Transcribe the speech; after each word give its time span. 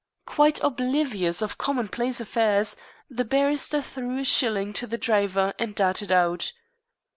Quite 0.25 0.59
oblivious 0.63 1.43
of 1.43 1.59
commonplace 1.59 2.19
affairs, 2.19 2.75
the 3.07 3.23
barrister 3.23 3.83
threw 3.83 4.17
a 4.17 4.23
shilling 4.23 4.73
to 4.73 4.87
the 4.87 4.97
driver 4.97 5.53
and 5.59 5.75
darted 5.75 6.11
out. 6.11 6.53